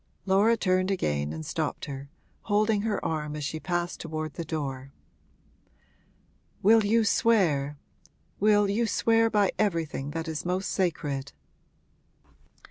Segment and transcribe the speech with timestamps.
[0.25, 2.09] Laura turned again and stopped her,
[2.45, 4.91] holding her arm as she passed toward the door.
[6.63, 7.77] 'Will you swear
[8.39, 11.33] will you swear by everything that is most sacred?'